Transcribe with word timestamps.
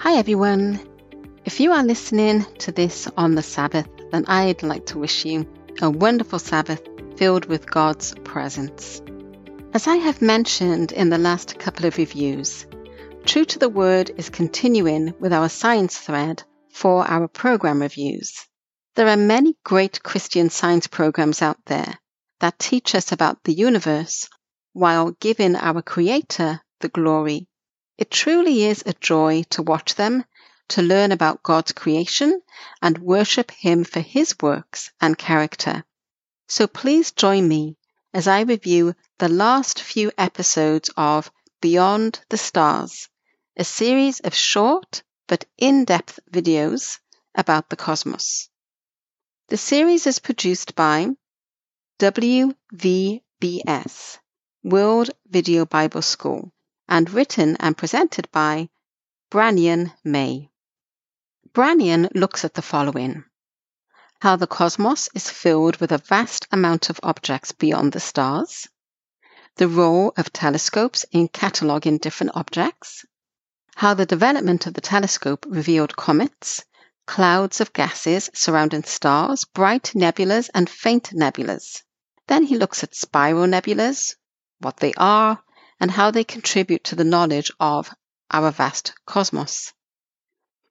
Hi, 0.00 0.14
everyone. 0.14 0.78
If 1.44 1.58
you 1.58 1.72
are 1.72 1.82
listening 1.82 2.44
to 2.58 2.70
this 2.70 3.08
on 3.16 3.34
the 3.34 3.42
Sabbath, 3.42 3.88
then 4.12 4.26
I'd 4.28 4.62
like 4.62 4.86
to 4.86 4.98
wish 4.98 5.24
you 5.24 5.44
a 5.82 5.90
wonderful 5.90 6.38
Sabbath 6.38 6.80
filled 7.16 7.46
with 7.46 7.68
God's 7.68 8.14
presence. 8.22 9.02
As 9.74 9.88
I 9.88 9.96
have 9.96 10.22
mentioned 10.22 10.92
in 10.92 11.10
the 11.10 11.18
last 11.18 11.58
couple 11.58 11.84
of 11.86 11.98
reviews, 11.98 12.64
True 13.24 13.44
to 13.46 13.58
the 13.58 13.68
Word 13.68 14.12
is 14.16 14.30
continuing 14.30 15.14
with 15.18 15.32
our 15.32 15.48
science 15.48 15.98
thread 15.98 16.44
for 16.70 17.04
our 17.04 17.26
program 17.26 17.82
reviews. 17.82 18.46
There 18.94 19.08
are 19.08 19.16
many 19.16 19.56
great 19.64 20.04
Christian 20.04 20.48
science 20.48 20.86
programs 20.86 21.42
out 21.42 21.58
there 21.66 21.98
that 22.38 22.60
teach 22.60 22.94
us 22.94 23.10
about 23.10 23.42
the 23.42 23.52
universe 23.52 24.28
while 24.74 25.10
giving 25.20 25.56
our 25.56 25.82
Creator 25.82 26.60
the 26.78 26.88
glory 26.88 27.47
it 27.98 28.12
truly 28.12 28.62
is 28.62 28.84
a 28.86 28.92
joy 28.92 29.42
to 29.50 29.60
watch 29.60 29.96
them, 29.96 30.24
to 30.68 30.80
learn 30.80 31.10
about 31.10 31.42
God's 31.42 31.72
creation, 31.72 32.40
and 32.80 32.96
worship 32.98 33.50
Him 33.50 33.82
for 33.82 33.98
His 33.98 34.36
works 34.40 34.92
and 35.00 35.18
character. 35.18 35.84
So 36.46 36.68
please 36.68 37.10
join 37.10 37.48
me 37.48 37.76
as 38.14 38.28
I 38.28 38.42
review 38.42 38.94
the 39.18 39.28
last 39.28 39.82
few 39.82 40.12
episodes 40.16 40.90
of 40.96 41.32
Beyond 41.60 42.20
the 42.28 42.38
Stars, 42.38 43.08
a 43.56 43.64
series 43.64 44.20
of 44.20 44.32
short 44.32 45.02
but 45.26 45.44
in 45.58 45.84
depth 45.84 46.20
videos 46.30 47.00
about 47.34 47.68
the 47.68 47.76
cosmos. 47.76 48.48
The 49.48 49.56
series 49.56 50.06
is 50.06 50.20
produced 50.20 50.76
by 50.76 51.08
WVBS, 51.98 52.52
World 54.62 55.10
Video 55.26 55.66
Bible 55.66 56.02
School 56.02 56.52
and 56.88 57.10
written 57.10 57.56
and 57.60 57.76
presented 57.76 58.30
by 58.32 58.68
Branyon 59.30 59.92
May. 60.04 60.50
Branyan 61.52 62.08
looks 62.14 62.44
at 62.44 62.54
the 62.54 62.62
following 62.62 63.24
how 64.20 64.34
the 64.34 64.46
cosmos 64.46 65.08
is 65.14 65.30
filled 65.30 65.76
with 65.76 65.92
a 65.92 65.98
vast 65.98 66.46
amount 66.50 66.90
of 66.90 66.98
objects 67.02 67.52
beyond 67.52 67.92
the 67.92 68.00
stars, 68.00 68.68
the 69.56 69.68
role 69.68 70.12
of 70.16 70.32
telescopes 70.32 71.04
in 71.12 71.28
cataloging 71.28 72.00
different 72.00 72.32
objects, 72.34 73.04
how 73.76 73.94
the 73.94 74.06
development 74.06 74.66
of 74.66 74.74
the 74.74 74.80
telescope 74.80 75.46
revealed 75.48 75.96
comets, 75.96 76.64
clouds 77.06 77.60
of 77.60 77.72
gases 77.72 78.28
surrounding 78.34 78.82
stars, 78.82 79.44
bright 79.44 79.92
nebulas, 79.94 80.50
and 80.52 80.68
faint 80.68 81.10
nebulas. 81.12 81.82
Then 82.26 82.42
he 82.42 82.58
looks 82.58 82.82
at 82.82 82.96
spiral 82.96 83.46
nebulas, 83.46 84.16
what 84.58 84.78
they 84.78 84.94
are, 84.94 85.42
and 85.80 85.90
how 85.90 86.10
they 86.10 86.24
contribute 86.24 86.84
to 86.84 86.96
the 86.96 87.04
knowledge 87.04 87.50
of 87.60 87.94
our 88.30 88.50
vast 88.50 88.92
cosmos. 89.06 89.72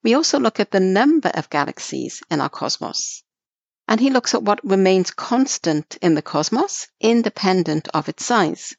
We 0.03 0.13
also 0.13 0.39
look 0.39 0.59
at 0.59 0.71
the 0.71 0.79
number 0.79 1.29
of 1.29 1.49
galaxies 1.49 2.21
in 2.29 2.39
our 2.41 2.49
cosmos. 2.49 3.23
And 3.87 3.99
he 3.99 4.09
looks 4.09 4.33
at 4.33 4.43
what 4.43 4.63
remains 4.63 5.11
constant 5.11 5.97
in 6.01 6.13
the 6.13 6.21
cosmos, 6.21 6.87
independent 6.99 7.87
of 7.93 8.09
its 8.09 8.25
size. 8.25 8.75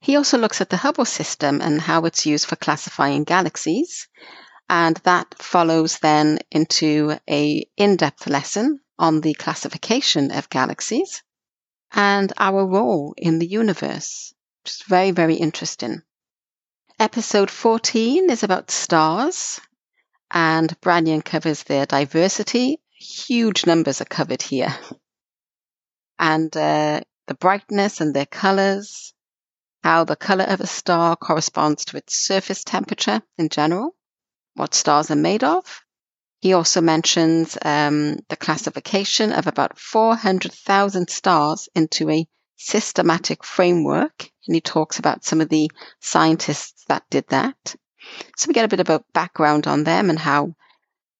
He 0.00 0.16
also 0.16 0.36
looks 0.36 0.60
at 0.60 0.70
the 0.70 0.76
Hubble 0.76 1.06
system 1.06 1.60
and 1.62 1.80
how 1.80 2.04
it's 2.04 2.26
used 2.26 2.46
for 2.46 2.56
classifying 2.56 3.24
galaxies. 3.24 4.08
And 4.68 4.96
that 5.04 5.34
follows 5.40 5.98
then 6.00 6.40
into 6.50 7.18
a 7.30 7.66
in-depth 7.76 8.26
lesson 8.26 8.80
on 8.98 9.20
the 9.20 9.34
classification 9.34 10.30
of 10.30 10.50
galaxies 10.50 11.22
and 11.92 12.32
our 12.36 12.66
role 12.66 13.14
in 13.16 13.38
the 13.38 13.46
universe 13.46 14.33
which 14.64 14.76
is 14.80 14.82
very, 14.88 15.10
very 15.10 15.34
interesting. 15.34 16.00
Episode 16.98 17.50
14 17.50 18.30
is 18.30 18.42
about 18.42 18.70
stars, 18.70 19.60
and 20.30 20.80
Branyon 20.80 21.22
covers 21.22 21.64
their 21.64 21.84
diversity. 21.84 22.80
Huge 22.98 23.66
numbers 23.66 24.00
are 24.00 24.06
covered 24.06 24.40
here. 24.40 24.74
And 26.18 26.56
uh, 26.56 27.02
the 27.26 27.34
brightness 27.34 28.00
and 28.00 28.14
their 28.14 28.24
colors, 28.24 29.12
how 29.82 30.04
the 30.04 30.16
color 30.16 30.44
of 30.44 30.62
a 30.62 30.66
star 30.66 31.14
corresponds 31.14 31.84
to 31.86 31.98
its 31.98 32.24
surface 32.24 32.64
temperature 32.64 33.20
in 33.36 33.50
general, 33.50 33.94
what 34.54 34.72
stars 34.72 35.10
are 35.10 35.16
made 35.16 35.44
of. 35.44 35.82
He 36.40 36.54
also 36.54 36.80
mentions 36.80 37.58
um, 37.60 38.16
the 38.30 38.36
classification 38.38 39.30
of 39.30 39.46
about 39.46 39.78
400,000 39.78 41.10
stars 41.10 41.68
into 41.74 42.08
a 42.08 42.26
systematic 42.56 43.44
framework. 43.44 44.30
And 44.46 44.54
he 44.54 44.60
talks 44.60 44.98
about 44.98 45.24
some 45.24 45.40
of 45.40 45.48
the 45.48 45.70
scientists 46.00 46.84
that 46.88 47.04
did 47.10 47.26
that. 47.28 47.76
So 48.36 48.48
we 48.48 48.54
get 48.54 48.64
a 48.64 48.68
bit 48.68 48.80
of 48.80 48.90
a 48.90 49.04
background 49.12 49.66
on 49.66 49.84
them 49.84 50.10
and 50.10 50.18
how 50.18 50.54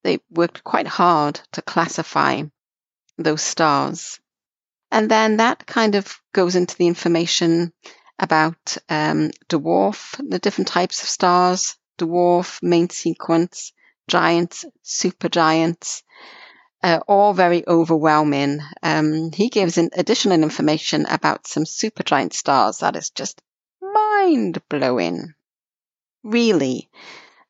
they 0.03 0.19
worked 0.31 0.63
quite 0.63 0.87
hard 0.87 1.41
to 1.53 1.63
classify 1.63 2.43
those 3.17 3.43
stars. 3.43 4.21
And 4.91 5.11
then 5.11 5.39
that 5.39 5.67
kind 5.67 5.95
of 5.95 6.21
goes 6.33 6.57
into 6.57 6.77
the 6.77 6.87
information 6.87 7.73
about 8.19 8.77
um, 8.89 9.31
dwarf, 9.49 10.17
the 10.29 10.39
different 10.39 10.69
types 10.69 11.03
of 11.03 11.09
stars, 11.09 11.77
dwarf, 11.99 12.63
main 12.63 12.91
sequence, 12.91 13.73
giants, 14.09 14.65
supergiants, 14.85 16.03
uh, 16.85 17.01
all 17.09 17.33
very 17.33 17.67
overwhelming. 17.67 18.61
Um, 18.83 19.33
he 19.33 19.49
gives 19.49 19.79
in 19.79 19.89
additional 19.95 20.43
information 20.43 21.07
about 21.07 21.47
some 21.47 21.65
supergiant 21.65 22.35
stars 22.35 22.79
that 22.79 22.95
is 22.95 23.09
just 23.09 23.41
mind 23.81 24.61
blowing. 24.69 25.33
Really. 26.23 26.91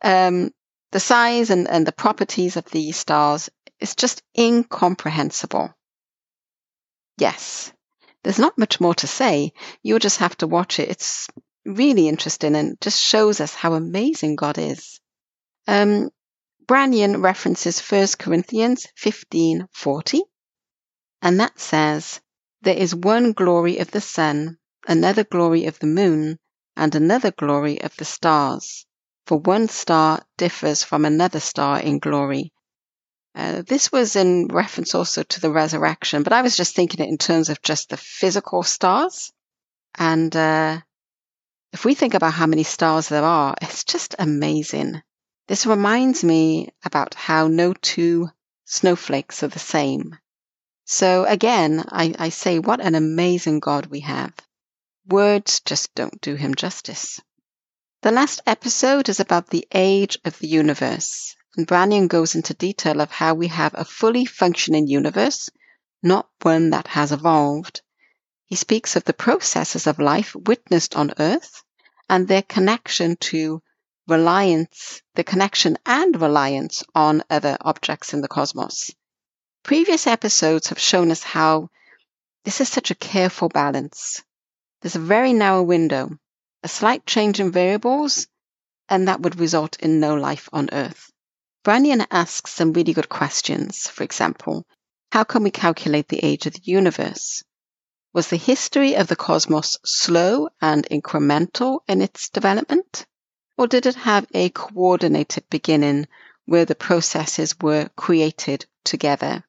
Um, 0.00 0.52
the 0.92 1.00
size 1.00 1.50
and, 1.50 1.68
and 1.68 1.84
the 1.84 1.90
properties 1.90 2.56
of 2.56 2.66
these 2.66 2.96
stars 2.96 3.50
is 3.80 3.96
just 3.96 4.22
incomprehensible. 4.38 5.74
Yes, 7.18 7.72
there's 8.22 8.38
not 8.38 8.56
much 8.56 8.80
more 8.80 8.94
to 8.94 9.08
say. 9.08 9.52
You'll 9.82 9.98
just 9.98 10.18
have 10.18 10.36
to 10.38 10.46
watch 10.46 10.78
it. 10.78 10.90
It's 10.90 11.26
really 11.64 12.06
interesting 12.06 12.54
and 12.54 12.80
just 12.80 13.02
shows 13.02 13.40
us 13.40 13.52
how 13.52 13.74
amazing 13.74 14.36
God 14.36 14.58
is. 14.58 15.00
Um, 15.66 16.10
Branyon 16.66 17.22
references 17.22 17.78
1 17.78 18.16
Corinthians 18.18 18.86
15:40, 18.96 20.22
and 21.20 21.38
that 21.38 21.60
says, 21.60 22.20
"There 22.62 22.76
is 22.76 22.94
one 22.94 23.32
glory 23.32 23.78
of 23.78 23.90
the 23.90 24.00
sun, 24.00 24.56
another 24.88 25.24
glory 25.24 25.66
of 25.66 25.78
the 25.78 25.86
moon, 25.86 26.38
and 26.74 26.94
another 26.94 27.32
glory 27.32 27.82
of 27.82 27.94
the 27.96 28.06
stars, 28.06 28.86
for 29.26 29.38
one 29.40 29.68
star 29.68 30.24
differs 30.38 30.82
from 30.82 31.04
another 31.04 31.38
star 31.38 31.80
in 31.80 31.98
glory." 31.98 32.50
Uh, 33.34 33.60
this 33.60 33.92
was 33.92 34.16
in 34.16 34.46
reference 34.46 34.94
also 34.94 35.22
to 35.22 35.40
the 35.40 35.50
resurrection, 35.50 36.22
but 36.22 36.32
I 36.32 36.40
was 36.40 36.56
just 36.56 36.74
thinking 36.74 37.04
it 37.04 37.10
in 37.10 37.18
terms 37.18 37.50
of 37.50 37.60
just 37.60 37.90
the 37.90 37.98
physical 37.98 38.62
stars. 38.62 39.32
And 39.96 40.34
uh, 40.34 40.80
if 41.74 41.84
we 41.84 41.94
think 41.94 42.14
about 42.14 42.32
how 42.32 42.46
many 42.46 42.62
stars 42.62 43.08
there 43.08 43.24
are, 43.24 43.54
it's 43.60 43.84
just 43.84 44.14
amazing. 44.18 45.02
This 45.46 45.66
reminds 45.66 46.24
me 46.24 46.70
about 46.84 47.14
how 47.14 47.48
no 47.48 47.74
two 47.74 48.30
snowflakes 48.64 49.42
are 49.42 49.48
the 49.48 49.58
same. 49.58 50.16
So 50.86 51.24
again, 51.24 51.84
I, 51.88 52.14
I 52.18 52.28
say, 52.30 52.58
what 52.58 52.80
an 52.80 52.94
amazing 52.94 53.60
God 53.60 53.86
we 53.86 54.00
have. 54.00 54.32
Words 55.06 55.60
just 55.60 55.94
don't 55.94 56.20
do 56.22 56.34
him 56.34 56.54
justice. 56.54 57.20
The 58.00 58.10
last 58.10 58.40
episode 58.46 59.10
is 59.10 59.20
about 59.20 59.48
the 59.48 59.66
age 59.72 60.18
of 60.24 60.38
the 60.38 60.48
universe, 60.48 61.36
and 61.56 61.66
Branyon 61.66 62.08
goes 62.08 62.34
into 62.34 62.54
detail 62.54 63.02
of 63.02 63.10
how 63.10 63.34
we 63.34 63.48
have 63.48 63.74
a 63.74 63.84
fully 63.84 64.24
functioning 64.24 64.86
universe, 64.86 65.50
not 66.02 66.28
one 66.40 66.70
that 66.70 66.88
has 66.88 67.12
evolved. 67.12 67.82
He 68.46 68.56
speaks 68.56 68.96
of 68.96 69.04
the 69.04 69.12
processes 69.12 69.86
of 69.86 69.98
life 69.98 70.34
witnessed 70.34 70.96
on 70.96 71.12
Earth 71.18 71.62
and 72.08 72.28
their 72.28 72.42
connection 72.42 73.16
to 73.16 73.62
reliance, 74.06 75.00
the 75.14 75.24
connection 75.24 75.78
and 75.86 76.20
reliance 76.20 76.84
on 76.94 77.22
other 77.30 77.56
objects 77.60 78.12
in 78.12 78.20
the 78.20 78.28
cosmos. 78.28 78.90
Previous 79.62 80.06
episodes 80.06 80.68
have 80.68 80.78
shown 80.78 81.10
us 81.10 81.22
how 81.22 81.70
this 82.44 82.60
is 82.60 82.68
such 82.68 82.90
a 82.90 82.94
careful 82.94 83.48
balance. 83.48 84.22
There's 84.82 84.96
a 84.96 85.00
very 85.00 85.32
narrow 85.32 85.62
window, 85.62 86.18
a 86.62 86.68
slight 86.68 87.06
change 87.06 87.40
in 87.40 87.50
variables, 87.50 88.26
and 88.88 89.08
that 89.08 89.20
would 89.20 89.40
result 89.40 89.80
in 89.80 90.00
no 90.00 90.14
life 90.14 90.48
on 90.52 90.68
Earth. 90.72 91.10
Branyon 91.64 92.06
asks 92.10 92.52
some 92.52 92.74
really 92.74 92.92
good 92.92 93.08
questions. 93.08 93.88
For 93.88 94.04
example, 94.04 94.66
how 95.10 95.24
can 95.24 95.42
we 95.42 95.50
calculate 95.50 96.08
the 96.08 96.22
age 96.22 96.44
of 96.44 96.52
the 96.52 96.62
universe? 96.64 97.42
Was 98.12 98.28
the 98.28 98.36
history 98.36 98.94
of 98.96 99.06
the 99.08 99.16
cosmos 99.16 99.78
slow 99.84 100.50
and 100.60 100.86
incremental 100.90 101.80
in 101.88 102.02
its 102.02 102.28
development? 102.28 103.06
Or 103.56 103.68
did 103.68 103.86
it 103.86 103.94
have 103.94 104.26
a 104.34 104.50
coordinated 104.50 105.48
beginning 105.48 106.08
where 106.44 106.64
the 106.64 106.74
processes 106.74 107.54
were 107.60 107.88
created 107.96 108.66
together? 108.82 109.44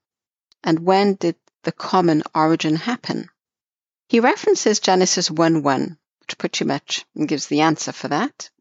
And 0.64 0.80
when 0.80 1.16
did 1.16 1.36
the 1.64 1.72
common 1.72 2.22
origin 2.36 2.76
happen? 2.76 3.30
He 4.08 4.20
references 4.20 4.80
Genesis 4.80 5.32
1 5.32 5.64
1, 5.64 5.98
which 6.20 6.38
pretty 6.38 6.66
much 6.66 7.04
gives 7.26 7.48
the 7.48 7.62
answer 7.62 7.92
for 7.92 8.08
that. 8.10 8.52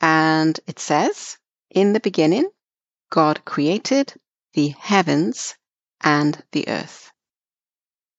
And 0.00 0.58
it 0.66 0.80
says, 0.80 1.38
In 1.70 1.92
the 1.92 2.00
beginning, 2.00 2.50
God 3.10 3.44
created 3.44 4.14
the 4.54 4.68
heavens 4.68 5.54
and 6.00 6.42
the 6.50 6.68
earth. 6.68 7.12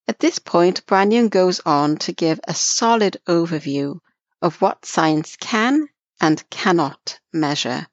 At 0.08 0.20
this 0.20 0.40
point, 0.40 0.86
Branyon 0.86 1.30
goes 1.30 1.60
on 1.66 1.98
to 1.98 2.14
give 2.14 2.40
a 2.48 2.54
solid 2.54 3.18
overview 3.28 4.00
of 4.42 4.62
what 4.62 4.86
science 4.86 5.36
can 5.36 5.90
and 6.20 6.50
cannot 6.50 7.20
measure, 7.32 7.88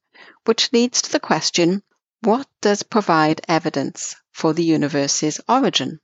which 0.44 0.73
leads 0.73 1.03
to 1.03 1.12
the 1.12 1.21
question 1.21 1.82
what 2.21 2.49
does 2.61 2.82
provide 2.82 3.43
evidence 3.49 4.17
for 4.32 4.55
the 4.55 4.65
universe's 4.65 5.41
origin? 5.49 6.00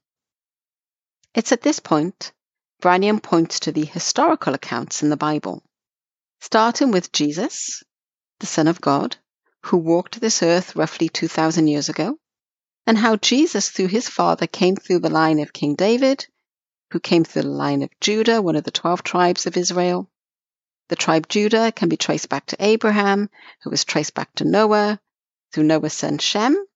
It's 1.35 1.53
at 1.53 1.63
this 1.63 1.81
point 1.81 2.33
Branyon 2.83 3.23
points 3.23 3.61
to 3.61 3.73
the 3.73 3.85
historical 3.85 4.55
accounts 4.55 5.03
in 5.03 5.11
the 5.11 5.17
Bible, 5.17 5.63
starting 6.41 6.91
with 6.91 7.13
Jesus, 7.13 7.83
the 8.39 8.47
Son 8.47 8.67
of 8.67 8.81
God, 8.81 9.17
who 9.67 9.77
walked 9.77 10.21
this 10.21 10.43
earth 10.43 10.75
roughly 10.75 11.09
2,000 11.09 11.69
years 11.69 11.89
ago, 11.89 12.19
and 12.87 12.99
how 12.99 13.17
Jesus, 13.17 13.71
through 13.71 13.89
his 13.89 14.09
father, 14.09 14.47
came 14.47 14.77
through 14.77 14.99
the 14.99 15.11
line 15.11 15.39
of 15.39 15.53
King 15.53 15.75
David, 15.75 16.27
who 16.91 17.01
came 17.01 17.25
through 17.25 17.43
the 17.43 17.49
line 17.49 17.83
of 17.83 17.91
Judah, 18.01 18.43
one 18.43 18.57
of 18.57 18.65
the 18.65 18.71
12 18.71 19.03
tribes 19.03 19.47
of 19.47 19.57
Israel. 19.57 20.10
The 20.91 20.97
tribe 20.97 21.29
Judah 21.29 21.71
can 21.71 21.89
be 21.89 21.97
traced 21.97 22.29
back 22.29 22.47
to 22.47 22.57
Abraham, 22.59 23.31
who 23.63 23.71
was 23.71 23.85
traced 23.85 24.13
back 24.13 24.35
to 24.35 24.45
Noah, 24.45 25.01
through 25.53 25.63
Noah's 25.63 25.93
son 25.93 26.19
Shem. 26.19 26.67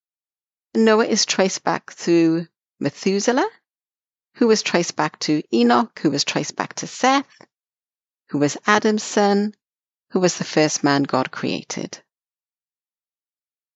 Noah 0.72 1.06
is 1.06 1.26
traced 1.26 1.64
back 1.64 1.90
through 1.90 2.46
Methuselah, 2.78 3.50
who 4.37 4.46
was 4.46 4.62
traced 4.62 4.94
back 4.94 5.19
to 5.26 5.43
Enoch, 5.52 5.99
who 5.99 6.12
was 6.12 6.22
traced 6.22 6.55
back 6.55 6.75
to 6.75 6.87
Seth, 6.87 7.26
who 8.28 8.38
was 8.38 8.56
Adam's 8.69 9.02
son, 9.02 9.52
who 10.11 10.20
was 10.20 10.38
the 10.38 10.44
first 10.44 10.84
man 10.84 11.02
God 11.02 11.32
created. 11.32 12.00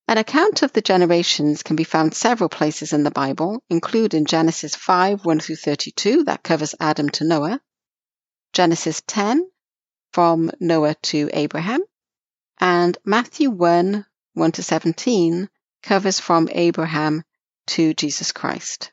An 0.07 0.19
account 0.19 0.63
of 0.63 0.73
the 0.73 0.81
generations 0.81 1.65
can 1.65 1.75
be 1.75 1.83
found 1.83 2.15
several 2.15 2.49
places 2.49 2.93
in 2.93 3.03
the 3.03 3.11
Bible, 3.11 3.65
including 3.69 4.25
Genesis 4.25 4.77
5 4.77 5.25
1 5.25 5.41
through 5.41 5.57
32, 5.57 6.23
that 6.25 6.45
covers 6.45 6.77
Adam 6.79 7.09
to 7.11 7.25
Noah, 7.25 7.61
Genesis 8.53 9.03
10 9.05 9.45
from 10.13 10.51
Noah 10.61 10.95
to 11.03 11.31
Abraham, 11.33 11.81
and 12.59 12.97
Matthew 13.05 13.51
1 13.51 14.05
1 14.35 14.53
to 14.53 14.63
17 14.63 15.49
covers 15.83 16.21
from 16.21 16.49
Abraham 16.53 17.25
to 17.67 17.95
Jesus 17.95 18.33
Christ. 18.33 18.93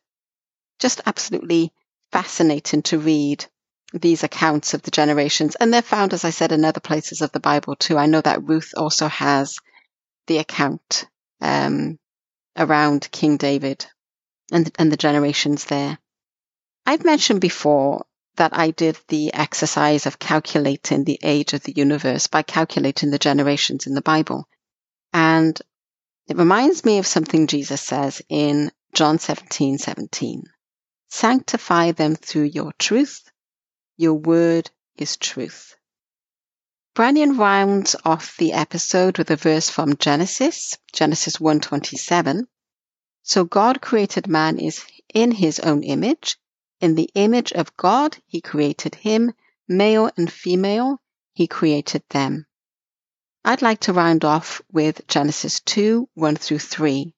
Just 0.80 1.02
absolutely 1.06 1.72
fascinating 2.12 2.82
to 2.84 3.00
read 3.00 3.46
these 3.94 4.24
accounts 4.24 4.74
of 4.74 4.82
the 4.82 4.92
generations, 4.92 5.56
and 5.56 5.74
they're 5.74 5.82
found, 5.82 6.14
as 6.14 6.26
I 6.26 6.32
said, 6.32 6.52
in 6.52 6.66
other 6.66 6.80
places 6.80 7.22
of 7.22 7.32
the 7.32 7.40
Bible 7.40 7.76
too. 7.76 7.98
I 7.98 8.08
know 8.08 8.22
that 8.22 8.48
Ruth 8.48 8.74
also 8.76 9.08
has 9.08 9.60
the 10.28 10.40
account 10.40 11.06
um, 11.42 12.00
around 12.58 13.10
King 13.12 13.38
David 13.38 13.86
and, 14.52 14.72
and 14.78 14.92
the 14.92 14.98
generations 14.98 15.66
there. 15.66 15.98
I've 16.86 17.06
mentioned 17.06 17.42
before 17.42 18.06
that 18.36 18.58
I 18.58 18.72
did 18.72 18.98
the 19.08 19.34
exercise 19.34 20.06
of 20.06 20.20
calculating 20.20 21.04
the 21.04 21.20
age 21.24 21.54
of 21.54 21.64
the 21.64 21.74
universe 21.76 22.28
by 22.28 22.42
calculating 22.42 23.12
the 23.12 23.20
generations 23.20 23.88
in 23.88 23.94
the 23.94 24.02
Bible. 24.02 24.48
And 25.14 25.60
it 26.28 26.38
reminds 26.38 26.84
me 26.84 26.98
of 26.98 27.08
something 27.08 27.48
Jesus 27.48 27.82
says 27.82 28.22
in 28.30 28.72
John 28.94 29.20
17 29.20 29.78
17. 29.78 30.44
Sanctify 31.10 31.92
them 31.92 32.16
through 32.16 32.44
your 32.44 32.74
truth. 32.80 33.30
Your 33.98 34.16
word 34.16 34.70
is 34.98 35.18
truth. 35.18 35.76
Branyon 36.96 37.38
rounds 37.38 37.96
off 38.06 38.38
the 38.38 38.54
episode 38.54 39.18
with 39.18 39.30
a 39.30 39.36
verse 39.36 39.70
from 39.70 39.98
Genesis, 39.98 40.78
Genesis 40.94 41.38
1:27. 41.38 42.48
So 43.22 43.44
God 43.44 43.82
created 43.82 44.28
man 44.28 44.60
is 44.60 44.82
in 45.14 45.32
his 45.32 45.60
own 45.60 45.84
image, 45.84 46.38
in 46.82 46.96
the 46.96 47.10
image 47.16 47.54
of 47.54 47.76
God 47.78 48.18
he 48.26 48.42
created 48.42 48.96
him, 48.96 49.34
male 49.68 50.12
and 50.18 50.32
female 50.32 51.02
he 51.34 51.48
created 51.48 52.04
them. 52.10 52.46
I'd 53.44 53.62
like 53.62 53.80
to 53.82 53.94
round 53.94 54.26
off 54.26 54.62
with 54.72 55.08
Genesis 55.08 55.60
2 55.62 56.10
1 56.16 56.36
through 56.36 56.60
3. 56.60 57.14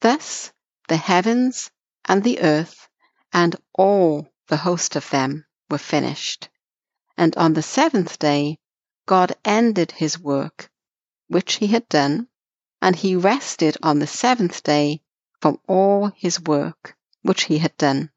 Thus 0.00 0.52
the 0.88 0.96
heavens 0.96 1.70
and 2.04 2.24
the 2.24 2.40
earth 2.40 2.88
and 3.32 3.54
all 3.74 4.28
the 4.48 4.56
host 4.56 4.96
of 4.96 5.08
them 5.10 5.46
were 5.70 5.78
finished. 5.78 6.48
And 7.16 7.36
on 7.36 7.52
the 7.52 7.62
seventh 7.62 8.18
day, 8.18 8.58
God 9.06 9.32
ended 9.44 9.92
his 9.92 10.18
work, 10.18 10.70
which 11.28 11.56
he 11.56 11.68
had 11.68 11.88
done, 11.88 12.28
and 12.82 12.96
he 12.96 13.14
rested 13.14 13.76
on 13.82 13.98
the 13.98 14.06
seventh 14.06 14.62
day 14.62 15.02
from 15.40 15.60
all 15.68 16.08
his 16.16 16.40
work, 16.40 16.96
which 17.22 17.44
he 17.44 17.58
had 17.58 17.76
done. 17.76 18.10